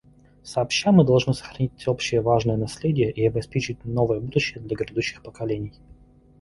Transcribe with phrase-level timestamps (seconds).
[0.41, 5.73] Сообща мы должны сохранить общее важное наследие и обеспечить новое будущее для грядущих поколений.